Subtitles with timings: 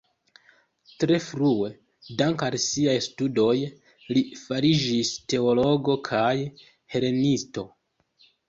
[1.01, 1.67] Tre frue,
[2.21, 3.53] dank'al siaj studoj,
[4.17, 6.35] li fariĝis teologo kaj
[6.97, 7.69] helenisto.